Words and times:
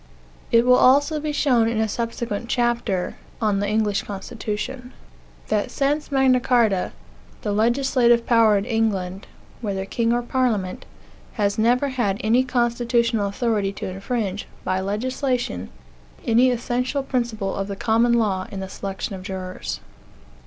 It 0.51 0.65
will 0.65 0.77
also 0.77 1.19
be 1.19 1.31
shown, 1.31 1.67
in 1.67 1.79
a 1.79 1.87
subsequent 1.87 2.49
chapter, 2.49 3.17
that 3.39 4.41
since 5.67 6.11
Magna 6.11 6.39
Carta, 6.39 6.91
the 7.43 7.51
legislative 7.51 8.25
power 8.25 8.57
in 8.57 8.65
England 8.65 9.27
(whether 9.61 9.85
king 9.85 10.11
or 10.11 10.23
parliament) 10.23 10.87
has 11.33 11.59
never 11.59 11.89
had 11.89 12.17
any 12.23 12.43
constitutional 12.43 13.27
authority 13.27 13.71
to 13.73 13.89
infringe, 13.89 14.47
by 14.63 14.79
legislation, 14.79 15.69
any 16.25 16.49
essential 16.49 17.03
principle 17.03 17.53
of 17.55 17.67
the 17.67 17.75
common 17.75 18.13
law 18.13 18.47
in 18.51 18.59
the 18.59 18.69
selection 18.69 19.13
of 19.13 19.21
jurors. 19.21 19.81